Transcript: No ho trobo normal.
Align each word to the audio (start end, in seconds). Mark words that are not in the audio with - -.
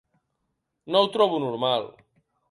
No 0.95 1.01
ho 1.05 1.09
trobo 1.17 1.37
normal. 1.43 1.85